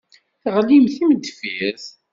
[0.41, 1.85] Teɣlimt d timendeffirt.